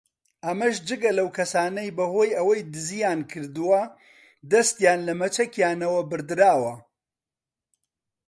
[0.45, 3.81] ئەمەش جگە لەو کەسانەی بەهۆی ئەوەی دزییان کردووە
[4.51, 6.75] دەستیان لە مەچەکیانەوە بڕدراوە